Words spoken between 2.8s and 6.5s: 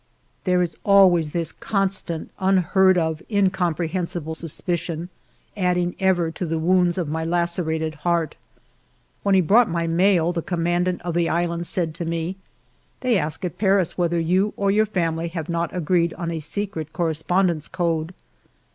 of, in comprehensible suspicion, adding ever to